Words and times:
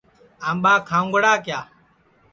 آمٻا 0.49 0.73
کھاؤنگڑا 0.87 1.33
کِیا 1.45 1.59